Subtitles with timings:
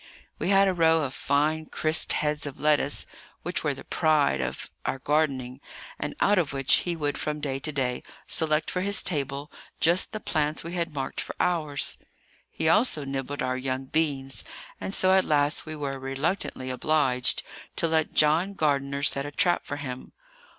[0.39, 3.05] We had a row of fine, crisp heads of lettuce,
[3.43, 5.61] which were the pride of our gardening,
[5.99, 10.11] and out of which he would from day to day select for his table just
[10.11, 11.97] the plants we had marked for ours.
[12.49, 14.43] He also nibbled our young beans;
[14.79, 17.43] and so at last we were reluctantly obliged
[17.75, 20.13] to let John Gardiner set a trap for him.